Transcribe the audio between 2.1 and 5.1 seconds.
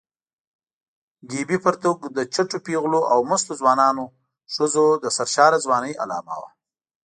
د چټو پېغلو او مستو ځوانو ښځو د